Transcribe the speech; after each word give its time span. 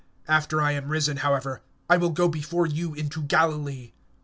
(28)But 0.27 0.33
after 0.33 0.61
I 0.61 0.71
am 0.71 0.89
risen, 0.89 1.21
I 1.87 1.97
will 1.97 2.09
go 2.09 2.27
before 2.27 2.65
you 2.65 2.95
into 2.95 3.21
Galilee. 3.21 3.91